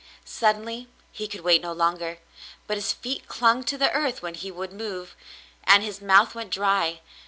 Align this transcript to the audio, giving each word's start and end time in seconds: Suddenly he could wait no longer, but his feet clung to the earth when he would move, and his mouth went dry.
Suddenly 0.25 0.89
he 1.11 1.27
could 1.27 1.41
wait 1.41 1.61
no 1.61 1.71
longer, 1.73 2.17
but 2.65 2.75
his 2.75 2.91
feet 2.91 3.27
clung 3.27 3.63
to 3.65 3.77
the 3.77 3.91
earth 3.91 4.23
when 4.23 4.33
he 4.33 4.49
would 4.49 4.73
move, 4.73 5.15
and 5.63 5.83
his 5.83 6.01
mouth 6.01 6.33
went 6.33 6.49
dry. 6.49 7.01